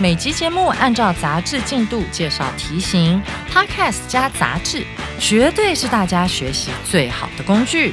[0.00, 4.84] 每集节目按照杂志进度介绍题型，Podcast 加杂志，
[5.18, 7.92] 绝对是大家学习最好的工具。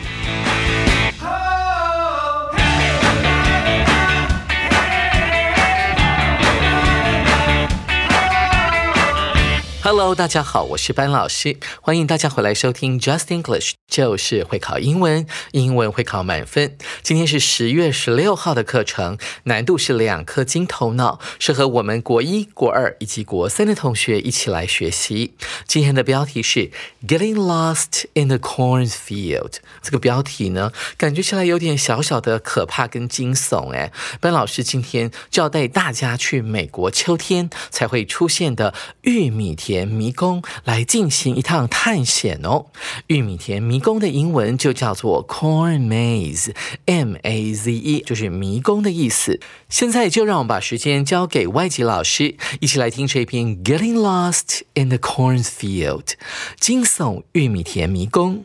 [9.84, 16.78] Hello，大家好，我是班老师，欢迎大家回来收听 Just English，就是会考英文，英文会考满分。
[17.02, 25.34] 今天是十月十六号的课程，难度是两颗金头脑，适合我们国一、国二以及国三的同学一起来学习。
[25.68, 26.72] 今天的标题是
[27.08, 29.56] Getting Lost in the Cornfield。
[29.82, 33.92] 这个标题呢，感觉起来有点小小的可怕跟惊悚哎。
[34.22, 39.80] 班老师今天就要带大家去美国秋天才会出现的玉米田。
[39.90, 42.68] 迷宫来进行一趟探险哦。
[43.08, 49.41] 玉米田迷宫的英文就叫做 Corn Maze，M A Z E，就是迷宫的意思。
[49.69, 56.15] 现在就让我们把时间交给外籍老师，一起来听这篇 Getting Lost in the Cornfield，
[56.59, 58.45] 惊悚玉米田迷宫。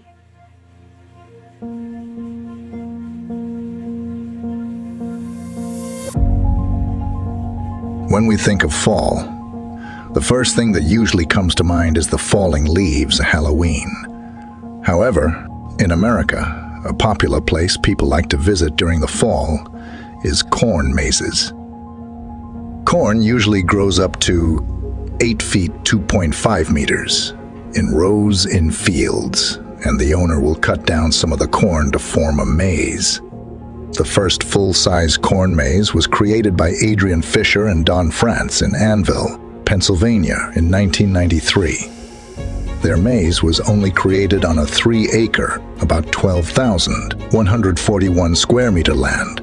[8.09, 9.23] When we think of fall,
[10.11, 13.87] The first thing that usually comes to mind is the falling leaves Halloween.
[14.84, 15.48] However,
[15.80, 19.74] in America, a popular place people like to visit during the fall
[20.22, 21.52] is corn mazes.
[22.84, 27.34] Corn usually grows up to 8 feet 2.5 meters
[27.74, 31.98] in rows in fields, and the owner will cut down some of the corn to
[31.98, 33.20] form a maze.
[33.92, 39.38] The first full-size corn maze was created by Adrian Fisher and Don France in Anvil
[39.64, 41.93] Pennsylvania in 1993.
[42.84, 49.40] Their maze was only created on a three acre, about 12,141 square meter land,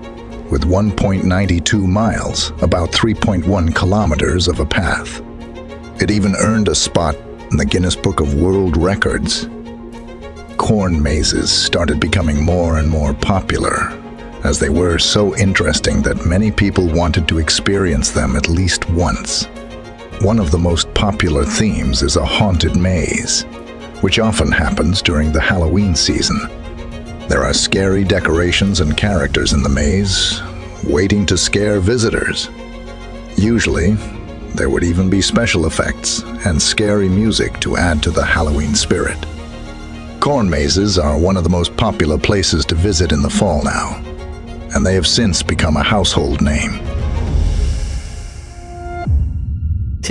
[0.52, 5.24] with 1.92 miles, about 3.1 kilometers of a path.
[6.00, 7.16] It even earned a spot
[7.50, 9.50] in the Guinness Book of World Records.
[10.58, 13.90] Corn mazes started becoming more and more popular,
[14.44, 19.47] as they were so interesting that many people wanted to experience them at least once.
[20.22, 23.42] One of the most popular themes is a haunted maze,
[24.02, 26.38] which often happens during the Halloween season.
[27.28, 30.40] There are scary decorations and characters in the maze,
[30.84, 32.52] waiting to scare visitors.
[33.36, 33.94] Usually,
[34.54, 39.18] there would even be special effects and scary music to add to the Halloween spirit.
[40.20, 43.96] Corn mazes are one of the most popular places to visit in the fall now,
[44.76, 47.01] and they have since become a household name.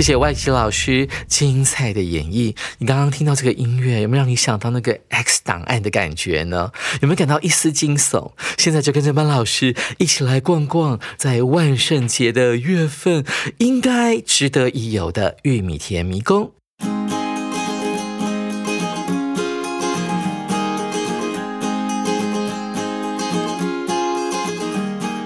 [0.01, 2.55] 谢谢外籍老师精彩的演绎。
[2.79, 6.71] 你刚刚听到这个音乐，有没有让你想到那个 X 档案的感觉呢？
[7.03, 8.31] 有没有感到一丝惊悚？
[8.57, 13.23] 现在就跟着班老师一起来逛逛，在万圣节的月份
[13.59, 16.51] 应该值得一游的玉米田迷宫。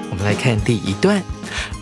[0.09, 1.23] 我们来看第一段。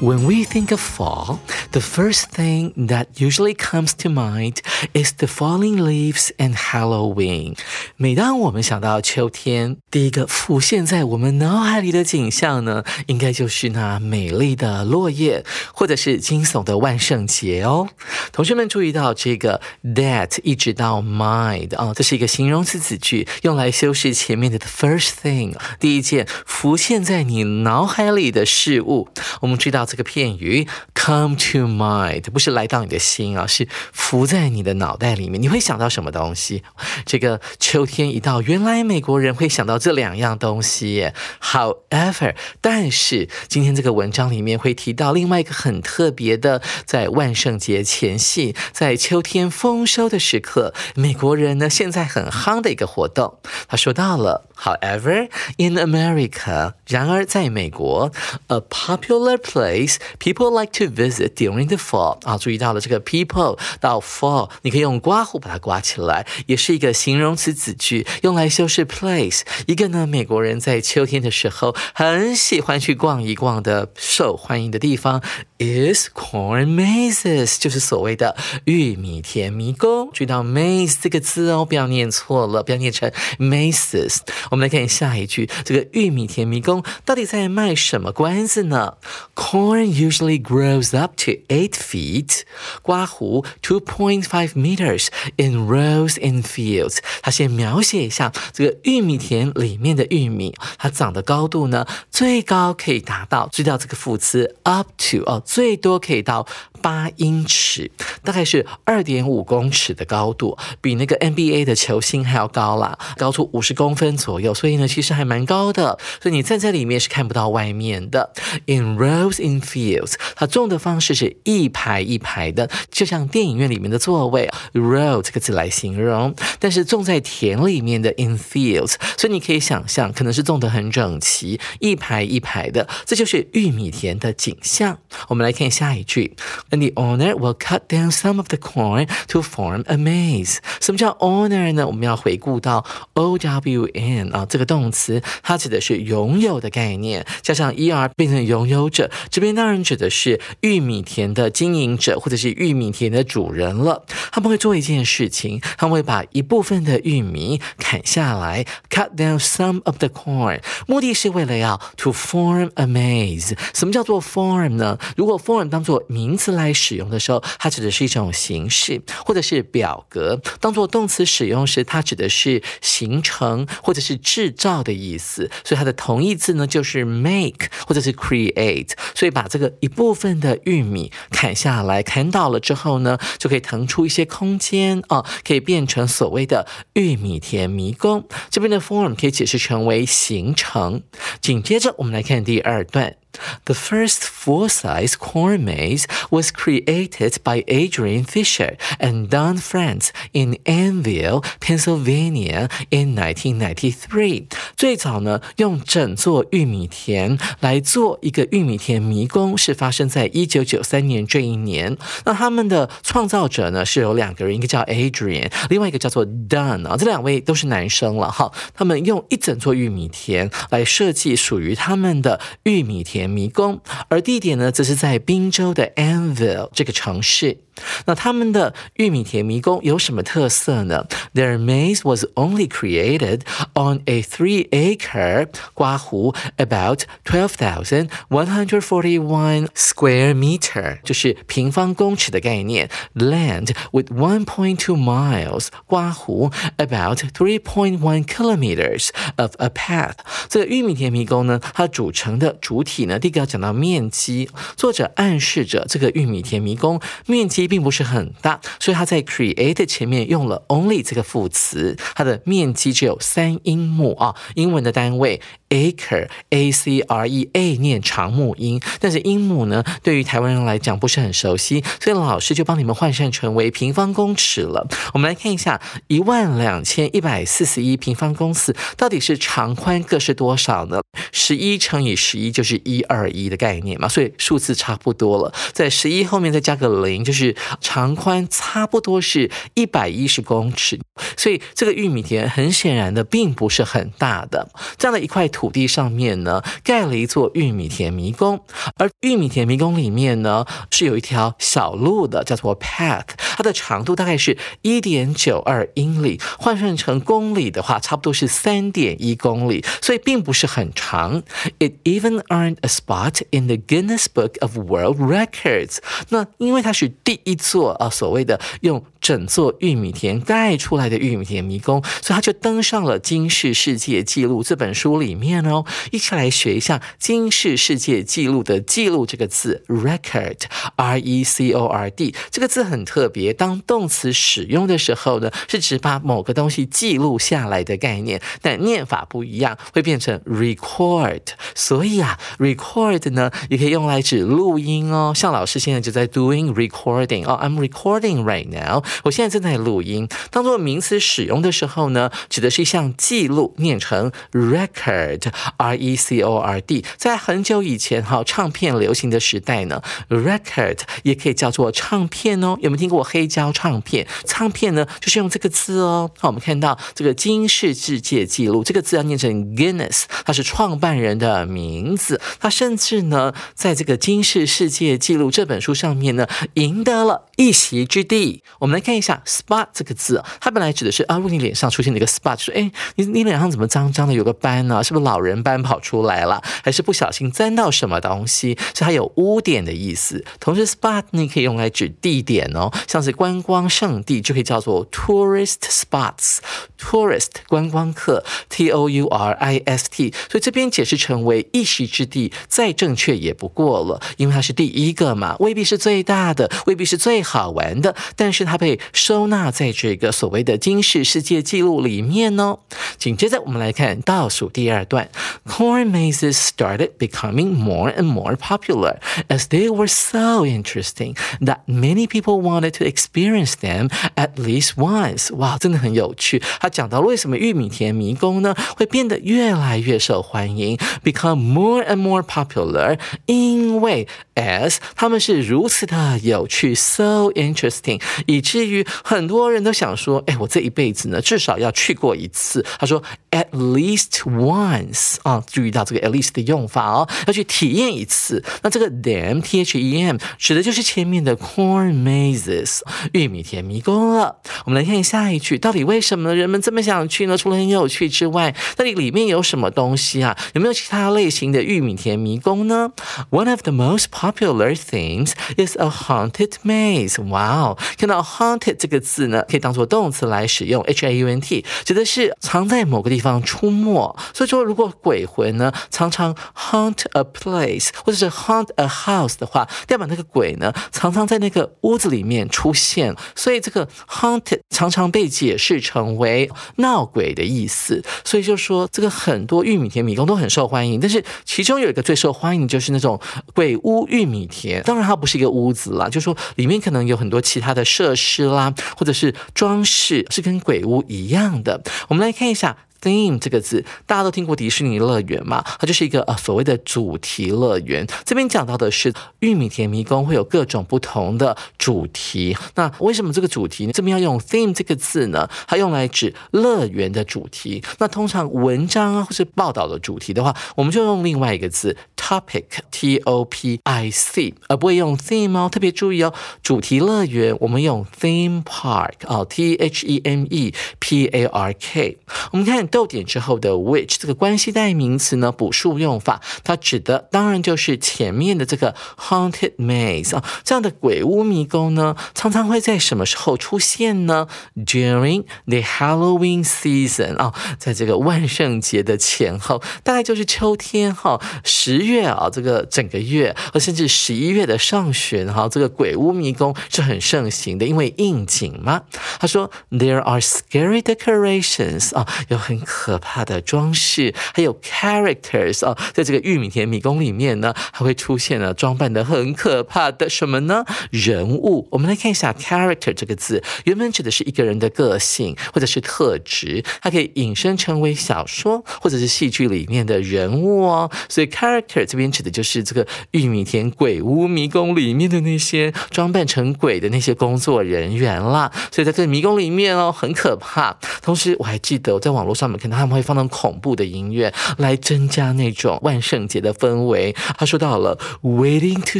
[0.03, 1.39] When we think of fall,
[1.73, 4.59] the first thing that usually comes to mind
[4.93, 7.57] is the falling leaves and Halloween.
[7.97, 15.45] 每当我们想到秋天，第一个浮现在我们脑海里的景象呢，应该就是那美丽的落叶，
[15.75, 17.89] 或者是惊悚的万圣节哦。
[18.33, 29.09] 同学们注意到这个 that 一直到 mind 啊，这是一个形容词子句，用来修饰前面的 the first thing，第一件浮现在你脑海里的事物。
[29.41, 35.40] 我们知道 这个片语 come to mind 不是来到你的心啊，是浮在你的脑袋里面。
[35.40, 36.64] 你会想到什么东西？
[37.06, 41.12] 这个秋天一到，原来美国人会想到这两样东西。
[41.40, 53.38] However，但是今天这个文章里面会提到另外一个很特别的，在万圣节前夕，在秋天丰收的时刻，美国人呢现在很夯的一个活动。
[53.68, 58.11] 他说到了 ，However，in America，然而在美国，
[58.47, 69.41] a popular place people like to visit during during the fall 啊，注意到了这个 people 到 fall，你可以用刮胡把它刮起来，也是一个形容词子句，用来修饰 place。
[69.67, 75.23] 一个呢，美国人在秋天的时候很喜欢去逛一逛的受欢迎的地方
[75.59, 80.11] is corn mazes，就是所谓的玉米田迷宫。
[80.13, 84.19] 注意到 maze 这个字哦，不要念错了，不要念成 mazes。
[84.54, 88.98] 我们来看下一句，这个玉米田迷宫到底在卖什么关子呢
[89.34, 92.42] ？Corn usually grows up to eight feet，
[92.84, 95.08] 刮胡 two point five meters
[95.38, 97.00] in rows in fields。
[97.24, 106.46] 它先描写一下这个玉米田里面的玉米，它长的高度呢，最高可以达到，注意到这个副词 up to 哦，最多可以到。
[106.84, 107.90] 八英尺，
[108.26, 115.98] 大概是二点五公尺的高度，比那个 NBA 的球星还要高啦，高出五十公分左右，所以呢，其实还蛮高的。
[116.22, 118.34] 所以你站在里面是看不到外面的。
[118.66, 126.36] In rows in fields，它种的方式是一排一排的，就像电影院里面的座位，row 这个字来形容。
[126.60, 135.00] 但是种在田里面的 in fields，所以你可以想象，可能是种的很整齐，一排一排的，这就是玉米田的景象。
[135.30, 136.36] 我们来看下一句。
[136.74, 140.58] And the owner will cut down some of the corn to form a maze。
[140.82, 141.86] 什么叫 owner 呢？
[141.86, 142.84] 我们要回顾到
[143.14, 149.12] o w n 啊，这个动词它指的是拥有的概念，加上 e r 变成拥有者。
[149.30, 154.08] 这边当然指的是玉米田的经营者或者是玉米田的主人了。
[154.32, 163.56] 他们会做一件事情，他们会把一部分的玉米砍下来，cut down some of the corn，目的是为了要 to form a maze。
[163.76, 164.98] 什么叫做 form 呢？
[165.16, 166.63] 如果 form 当做名词来。
[166.64, 175.52] 在使用的时候，它指的是一种形式或者是表格；当做动词使用时，它指的是形成或者是制造的意思。
[175.64, 178.92] 所以它的同义字呢，就是 make 或者是 create。
[179.14, 188.28] 所以把这个一部分的玉米砍下来，砍倒了之后呢，就可以腾出一些空间啊，可以变成所谓的玉米田迷宫。
[188.50, 191.04] 这边的 form 可以解释成为形成。
[191.42, 193.23] 紧接着，我们来看第二段。
[193.67, 202.69] The first full-size corn maze was created by Adrian Fisher and Don France in Annville, Pennsylvania
[202.91, 204.47] in 1993.
[204.77, 211.97] 最早呢，用整座玉米田来做一个玉米田迷宫，是发生在一九九三年这一年。
[212.25, 218.51] 那他们的创造者呢，是有两个人，一个叫 Adrian，另外一个叫做 Don 啊，这两位都是男生了哈。
[218.75, 223.22] 他们用一整座玉米田来设计属于他们的玉米田。
[223.28, 227.58] 迷宫，而地点呢，则是在宾州的 Anvil 这个城市。
[228.07, 231.07] 那他们的玉米田迷宫有什么特色呢？
[231.33, 233.43] Their maze was only created
[233.75, 242.91] on a three-acre 刮胡 about twelve thousand one hundred forty-one square meter，就是平方公尺的概念。
[243.15, 250.15] Land with one point two miles 刮胡 about three point one kilometers of a path。
[250.49, 257.62] 这个玉米田迷宫呢，它组成的主体呢，第一个要讲到面积，作者暗示着这个玉米田迷宫面积。
[257.68, 265.42] 并不是很大，所以他在 create 前面用了 only 这个副词，它的面积只有三英亩啊，英文的单位。
[265.74, 274.88] acre a c r e a 念长母音，但是英母呢，对于台湾人来讲不是很熟悉，所以老师就帮你们换算成为平方公尺了。
[275.16, 281.02] 我们来看一下，一万两千一百四十一平方公尺到底是长宽各是多少呢？
[281.32, 291.00] 十一乘以十一就是一二一的概念嘛，所以数字差不多了，在十一后面再加个零，就是长宽差不多是一百一十公尺。
[291.36, 295.74] 所以这个玉米田很显然的并不是很大的，这样的一块土。
[295.74, 298.64] 地上面呢，盖了一座玉米田迷宫，
[298.98, 303.26] 而玉米田迷宫里面呢，是有一条小路的，叫做 path，
[303.58, 311.42] 它的长度大概是一点九二英里，换算成公里的话，差不多是三点一公里，所以并不是很长。
[311.80, 315.98] It even earned a spot in the Guinness Book of World Records。
[316.30, 325.66] 那因为它是第一座啊，所谓的用整座玉米田盖出来的玉米田迷宫，所以它就登上了金氏世界纪录这本书里面。
[325.66, 333.54] 哦，一起来学一下金氏世界纪录的“记录”这个字，record，r e c o r d，这个字很特别。
[333.54, 341.42] 当动词使用的时候呢，是指把某个东西记录下来的概念，但念法不一样，会变成 record。
[341.74, 345.32] 所以啊，record 呢也可以用来指录音哦。
[345.34, 349.02] 像老师现在就在 doing recording 哦，I'm recording right now。
[349.24, 350.28] 我现在正在录音。
[350.50, 357.06] 当做名词使用的时候呢，指的是一项记录，念成 record，r e c o r d。
[357.18, 362.78] 在很久以前哈，唱片流行的时代呢，record 也可以叫做唱片哦。
[362.82, 364.28] 有没有听过黑胶唱片？
[364.46, 366.30] 唱片呢，就是用这个字哦。
[366.40, 372.40] 好，我们看到这个金世世界纪录，这个字要念成 Guinness，它是创办人的名字。
[372.60, 378.64] 他甚至呢，在这个金世世界纪录这本书上面呢，赢得了一席之地。
[378.80, 385.04] 我们来看一下 spot 这个字，它本来指的是啊，如果你脸上出现了一个 spot，说哎，你你脸上怎么脏脏的，有个斑呢？
[385.04, 386.62] 是不是老人斑跑出来了？
[386.84, 388.78] 还是不小心沾到什么东西？
[388.96, 390.44] 是它有污点的意思。
[390.60, 400.34] 同时，spot 你可以用来指地点哦，像是观光胜地就可以叫做 tourist spots，tourist 观光客，t o u r i s t。
[400.50, 412.78] 所以这边解释成为一席之地，再正确也不过了，因为它是第一个嘛，未必是最大的，未必是最好玩的，但是它被收纳在这个所谓的金氏世界纪录里面呢。
[413.18, 415.30] 紧接着我们来看倒数第二段
[415.66, 422.62] ，Corn mazes started becoming more and more popular as they were so interesting that many people
[422.62, 425.54] wanted to experience them at least once。
[425.56, 426.62] 哇，真的很有趣。
[426.80, 442.86] 他讲到为什么玉米田迷宫呢会变得越来越受欢迎，become more and more popular，因为 as 他们是如此的有趣，so interesting，以至于很多人都想说，哎，我这一辈子呢至少要去过一次。
[443.00, 443.22] 他说
[443.52, 448.64] at least once 啊，注意到这个 at least 的用法哦，要去体验一次。
[448.82, 453.00] 那这个 them t h e m 指的就是前面的 corn mazes
[453.32, 454.58] 玉米田迷宫了。
[454.86, 457.58] 我们来看下一句，到底为什么人们这么想去呢？
[457.58, 460.58] 除了很有趣之外，到底里面有什么东西啊？
[460.74, 463.12] 有没有其他类型的玉米田迷宫呢
[463.52, 467.42] ？One of the most popular themes is a haunted maze。
[467.50, 474.14] 哇哦，看到 haunted hant 这个字呢，可以当做动词来使用，h a u n t，指的是藏在某个地方出没。
[474.54, 483.36] 所以说，如果鬼魂呢常常 haunt a place 或者是 haunt a house 的话，代表那个鬼呢常常在那个屋子里面出现。
[483.56, 488.24] 所以这个 haunted 常常被解释成为闹鬼的意思。
[488.44, 493.40] 所以就说这个很多玉米田迷宫都很受欢迎，但是其中有一个最受欢迎就是那种
[493.74, 495.02] 鬼屋玉米田。
[495.04, 502.04] 当然它不是一个屋子啦，就说里面可能有很多其他的设施是啦，或者是装饰是跟鬼屋一样的。
[502.28, 502.96] 我们来看一下。
[503.24, 505.82] Theme 这个字，大家都听过迪士尼乐园嘛？
[505.98, 508.28] 它就是一个呃所谓的主题乐园。
[508.44, 512.76] 这边讲到的是玉米田迷宫会有各种不同的主题。
[512.96, 515.70] 那为什么这个主题这边要用 theme 这个字呢？
[515.88, 518.04] 它用来指乐园的主题。
[518.20, 525.88] 那通常文章啊或是报道的主题的话，我们就用另外一个字 topic，t o p i c，而不会用 theme 哦。
[525.90, 532.38] 特别注意哦，主题乐园我们用 theme park 哦，t h e m e p a r k。
[532.74, 533.08] 我们看。
[533.14, 559.22] 逗点之后的 which 这个关系代名词呢，补数用法，它指的当然就是前面的这个 haunted maze 啊，这样的鬼屋迷宫呢，常常会在什么时候出现呢？During the Halloween season 啊，在这个万圣节的前后，大概就是秋天哈，十月啊，这个整个月，或甚至十一月的上旬哈，这个鬼屋迷宫是很盛行的，因为应景嘛。
[559.60, 571.04] 他说 There are scary decorations 啊，有很可怕的装饰，还有 characters 啊，在这个玉米田迷宫里面呢，还会出现了装扮的很可怕的什么呢？
[571.32, 572.08] 人物。
[572.12, 581.32] 我们来看一下 character 这个字，原本指的是一个人的个性或者是特质，它可以引申成为小说或者是戏剧里面的人物哦。
[581.50, 588.92] 所以 character 这边指的就是这个玉米田鬼屋迷宫里面的那些装扮成鬼的那些工作人员啦。
[589.12, 591.18] 所以在这个迷宫里面哦，很可怕。
[591.42, 592.83] 同时我还记得我在网络上。
[592.92, 597.56] 可能他们会放那种恐怖的音乐来增加那种万圣节的氛围。
[597.78, 599.40] 他说到了 waiting to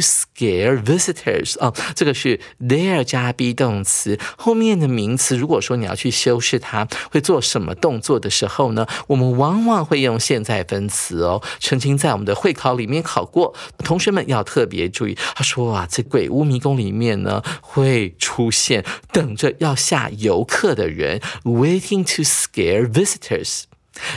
[0.00, 5.36] scare visitors 啊，这个是 there 加 be 动词后面的名词。
[5.36, 8.86] 如果说你要去修饰它，会做什么动作的时候呢？
[9.08, 11.42] 我们往往会用现在分词哦。
[11.60, 15.16] 曾经在我们的会考里面考过，同学们要特别注意。
[15.34, 23.33] 他说啊，在鬼屋迷宫里面呢，会出现等着要下游客的人，waiting to scare visitors。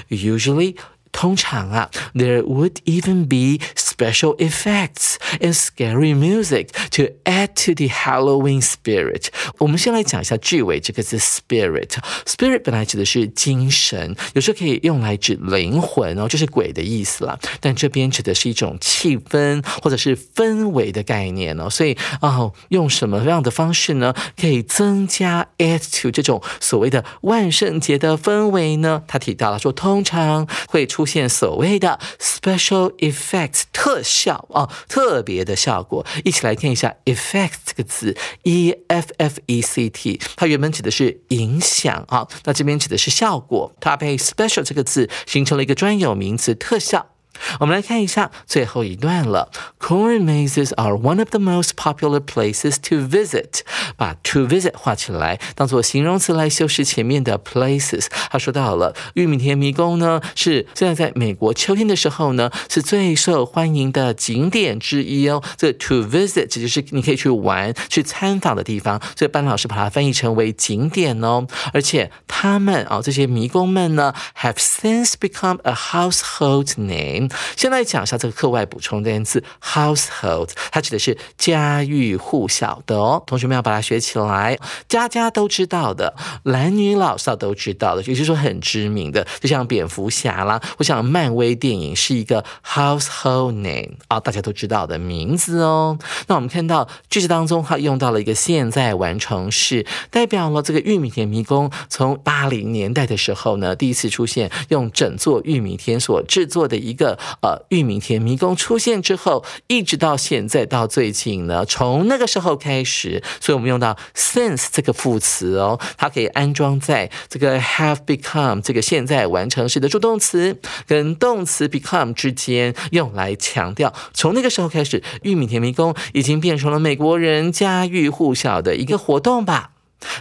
[0.10, 0.78] Usually，
[1.18, 9.30] 通常啊，there would even be special effects and scary music to add to the Halloween spirit。
[9.58, 11.98] 我们先来讲一下句尾这个字 spirit。
[12.28, 17.40] spirit 本来指的是精神，有时候可以用来指灵魂哦，就是鬼的意思啦。
[17.60, 21.68] 但这边指的是一种气氛或者是氛围的概念哦。
[21.68, 24.14] 所以哦，用什么样的方式呢？
[24.40, 29.02] 可以增加 add to 这种所谓的万圣节的氛围呢？
[29.08, 36.06] 他提到了说，通常会出现所谓的 special effects 特效啊，特别的效果。
[36.24, 47.17] 一起来听一下 effect 这个字，e f f e c t，它原本指的是影响啊，那这边指的是效果，它被 special 这个字形成了一个专有名词，特效。
[47.60, 49.51] 我们来看一下最后一段了。
[49.79, 53.62] Corn mazes are one of the most popular places to visit。
[53.96, 58.08] 把 to visit 画起来，当做形容词来修饰前面的 places。
[58.29, 65.41] 他说到了玉米田迷宫呢，是现在在美国秋天的时候呢，是最受欢迎的景点之一哦。
[65.58, 71.48] 这 to visit 其实是你可以去玩、去参访的地方，所以班老师把它翻译成为景点哦。
[71.74, 77.26] 而且他们啊，这些迷宫们呢，have since become a household name。
[77.55, 83.24] 先来讲一下这个课外补充单词 household，它指的是家喻户晓的哦。
[83.25, 84.57] 同学们要把它学起来，
[84.88, 95.98] 家家都知道的，男女老少都知道的，也就是说很知名的，就像蝙蝠侠啦，我想漫威电影是一个 household name 啊，大家都知道的名字哦。
[96.27, 107.17] 那我们看到句子当中，它用到了一个现在完成式，代表了这个玉米田迷宫从八零年代的时候呢，第一次出现用整座玉米田所制作的一个。
[107.42, 129.72] 呃，玉米田迷宫出现之后，一直到现在到最近呢，从那个时候开始，所以我们用到 since 这个副词哦，它可以安装在这个 have become 这个现在完成时的助动词跟动词 become 之间，用来强调从那个时候开始，玉米田迷宫已经变成了美国人家喻户晓的一个活动吧。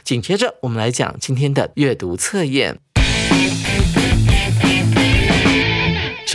[0.02, 2.85] 紧接着，我们来讲今天的阅读测验。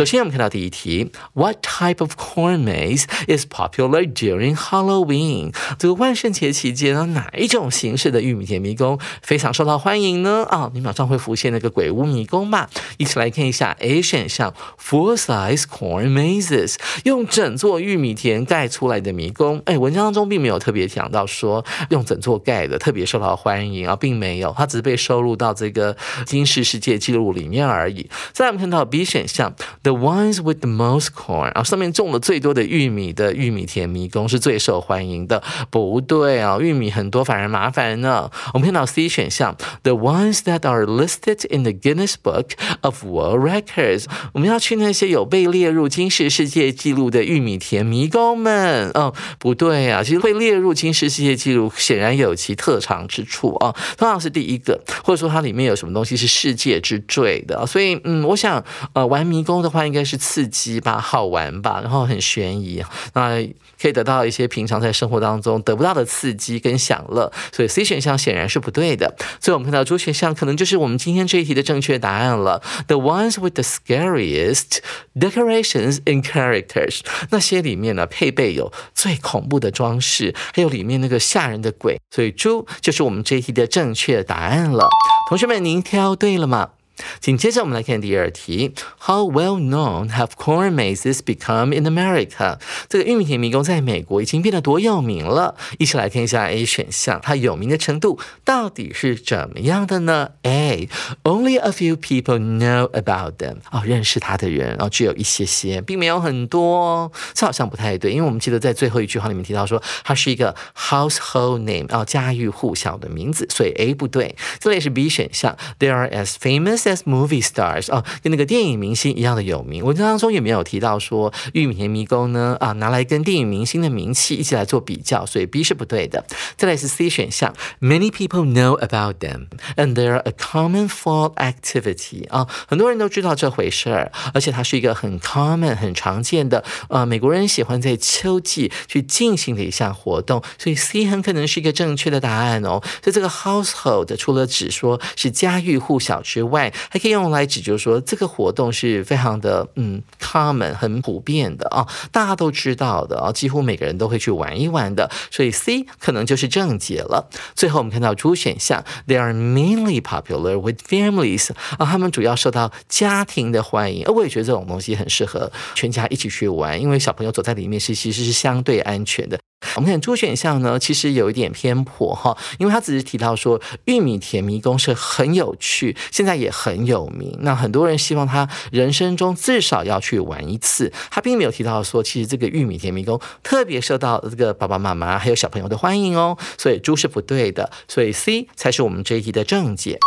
[0.02, 5.54] 首先，我们看到第一题：What type of corn maze is popular during Halloween？
[5.78, 10.44] 这个万圣节期间呢，哪一种形式的玉米田迷宫非常受到欢迎呢？
[10.50, 12.68] 啊，你马上会浮现那个鬼屋迷宫吧？
[12.98, 14.52] 一起来看一下 A 选项
[14.84, 19.62] ：Full-size corn mazes，用整座玉米田盖出来的迷宫。
[19.66, 28.10] 哎，文章当中并没有特别讲到说用整座盖的特别受到欢迎啊，并没有，它只是被收录到这个金氏世界纪录里面而已。
[28.34, 29.54] 再，我们看到 B 选项。
[29.84, 35.44] 的 The ones with the most corn 啊，上面种了最多的玉米的玉米田迷宫是最受欢迎的。
[35.70, 38.32] 不对啊，玉米很多反而麻烦呢。
[38.54, 48.92] 我们看到 C 选项，the ones that are listed in the Guinness Book of World Records，我们要去那些有被列入金氏世界纪录的玉米田迷宫们。
[48.94, 53.76] 嗯，不对啊，其实会列入金氏世界纪录，显然有其特长之处啊。
[53.98, 57.68] 通常是第一个，或者说它里面有什么东西是世界之最的。
[57.68, 59.72] 所以，嗯，我想，呃，玩迷宫的。
[59.72, 63.42] 话应该是刺激吧，好玩吧，然后很悬疑，那
[63.82, 69.16] 可以得到一些平常在生活当中得不到的刺激跟享乐，所以 C 选项显然是不对的。
[69.40, 72.62] 所以我们看到 D 选项可能就是我们今天这一题的正确答案了。
[72.88, 74.80] The ones with the scariest
[75.16, 84.88] decorations and characters，那些里面呢配备有最恐怖的装饰，还有里面那个吓人的鬼，所以猪就是我们这一题的正确答案了。
[85.30, 86.72] 同学们，您挑对了吗？
[87.20, 92.60] 紧接着我们来看第二题：How well known have corn mazes become in America？
[92.90, 95.56] 这个玉米田迷宫在美国已经变得多有名了？
[95.78, 103.58] 一起来看一下 A 选项，它有名的程度到底是怎么样的呢？A，Only a few people know about them。
[103.72, 107.12] 哦，认识它的人哦，只有一些些，并没有很多。
[107.34, 114.36] 这好像不太对，因为我们记得在最后一句话里面提到说它是一个 household name，哦，家喻户晓的名字，所以 A 不对。
[114.60, 119.84] 这里是 B 选项，They are as famous movie stars 哦，跟那个电影明星一样的有名。
[119.84, 126.26] 文章当中也没有提到说玉米田迷宫呢啊，拿来跟电影明星的名气一起来做比较，所以 B 是不对的。
[126.58, 140.76] 再来是 C 选项，Many people know about them and they're a common fall activity 啊，很多人都知道这回事儿，而且它是一个很 common 很常见的呃美国人喜欢在秋季去进行的一项活动，所以
[140.76, 142.82] C 很可能是一个正确的答案哦。
[143.04, 155.10] 所以这个 household 除了指说是家喻户晓之外，还可以用来指，就是说这个活动是非常的嗯 common 很普遍的啊，大家都知道的啊，几乎每个人都会去玩一玩的。
[155.30, 157.30] 所以 C 可能就是正解了。
[157.56, 164.06] 最后我们看到 D 选项，They are mainly popular with families 啊，他们主要受到家庭的欢迎。
[164.06, 169.41] 而我也觉得这种东西很适合全家一起去玩，因为小朋友走在里面是其实是相对安全的。
[169.76, 177.38] 我们看猪选项呢，其实有一点偏颇哈，因为他只是提到说玉米田迷宫是很有趣，现在也很有名。
[177.42, 186.38] 那很多人希望他人生中至少要去玩一次，他并没有提到说，其实这个玉米田迷宫特别受到这个爸爸妈妈还有小朋友的欢迎哦。
[186.58, 189.98] 所以猪是不对的，所以 C 才是我们这一题的正解。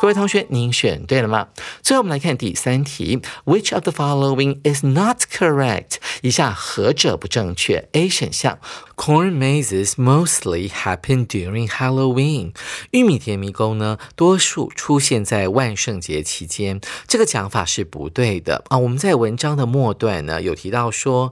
[0.00, 1.48] 各位同学，您选对了吗？
[1.82, 5.96] 最后我们来看第三题，Which of the following is not correct？
[6.22, 8.58] 以下何者不正确？A 选项
[8.96, 12.54] ，Corn mazes mostly happen during Halloween。
[12.92, 16.80] 玉米田迷宫呢，多数出现在万圣节期间。
[17.06, 18.78] 这个讲法是不对的啊！
[18.78, 21.30] 我们在文章的末段呢，有提到说。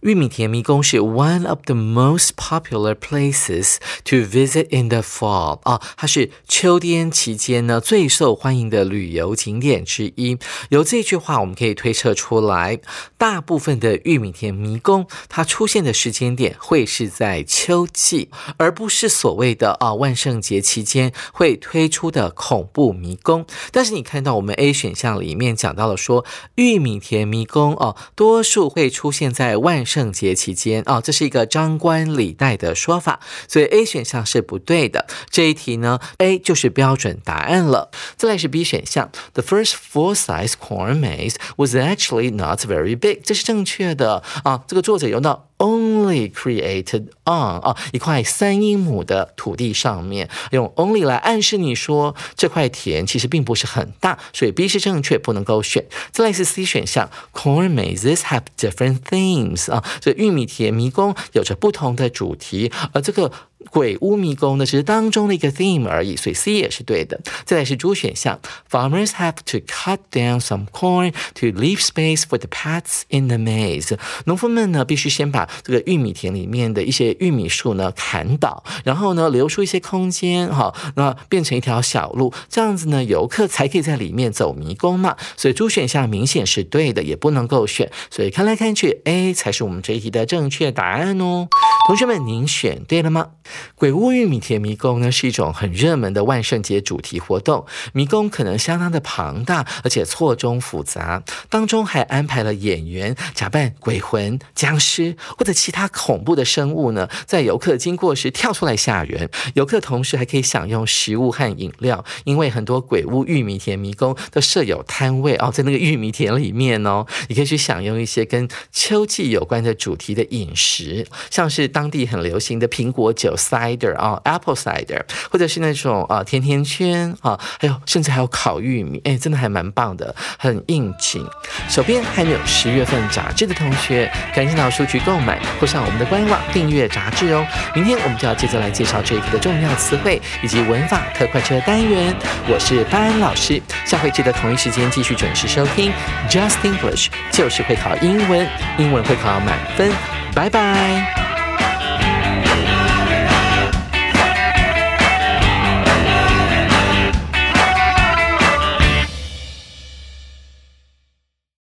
[0.00, 10.38] 玉米田迷宫是 one of the most popular places to visit in the fall 啊，它是秋天期间呢最受欢迎的旅游景点之一。
[10.70, 12.80] 由这句话我们可以推测出来，
[13.18, 23.44] 大部分的玉米田迷宫它出现的时间点会是在秋季，而不是所谓的啊万圣节期间会推出的恐怖迷宫。
[23.70, 29.84] 但是你看到我们 A 选项里面讲到了说，玉米田迷宫哦，多数会出现在万。
[29.90, 35.08] 圣节期间啊，这是一个张冠李戴的说法，所以 A 选项是不对的。
[35.28, 37.90] 这一题呢，A 就是标准答案了。
[38.16, 44.62] 再来是 B 选项，The first full-size corn maze was actually not very big，这是正确的啊。
[44.68, 45.49] 这个作者用到。
[45.60, 55.84] Only created on 啊，一块三英亩的土地上面，用 only 来暗示你说这块田其实并不是很大，所以 B 是正确，不能够选。
[56.12, 63.30] 再来是 C 选项，Corn mazes have different themes 啊，这玉米田迷宫有着不同的主题，而这个。
[63.70, 67.20] 鬼屋迷宫呢，只是当中的一个 theme 而已，所以 C 也是对的。
[67.44, 73.28] 再来是 D 选项，Farmers have to cut down some corn to leave space for the paths in
[73.28, 73.96] the maze。
[74.24, 85.16] 农夫们呢，必须先把这个玉米田里面的一些玉米树呢砍倒，然后呢留出一些空间，哈，那变成一条小路，这样子呢，游客才可以在里面走迷宫嘛。
[85.36, 87.90] 所以 D 选项明显是对的，也不能够选。
[88.10, 91.48] 所以看来看去，A 才是我们这一题的正确答案哦。
[91.86, 93.30] 同学们，您选对了吗？
[93.74, 97.66] 鬼屋玉米田迷宫呢，是一种很热门的万圣节主题活动。
[97.92, 109.28] 迷宫可能相当的庞大，而且错综复杂，当中还安排了演员假扮鬼魂、僵尸或者其他恐怖的生物呢，在游客经过时跳出来吓人。
[109.54, 123.34] 游客同时还可以享用食物和饮料，因为很多鬼屋玉米田迷宫都设有摊位哦，在那个玉米田里面哦，你可以去享用一些跟秋季有关的主题的饮食，像是当当地很流行的苹果酒。
[123.40, 131.26] cider 啊，apple cider，或者是那种啊甜甜圈啊，还有甚至还有烤玉米，哎，真的还蛮棒的，很应景。
[131.68, 137.46] 手边还没有十月份杂志的同学，赶紧到书局购买，或上我们的官网订阅杂志哦。
[137.74, 142.14] 明天我们就要接着来介绍这一课的重要词汇以及文法特快车单元。
[142.46, 145.90] 我是班安老师，下回记得同一时间继续准时收听
[146.28, 149.90] Just English，就是会考英文，英文会考满分。
[150.34, 151.29] 拜拜。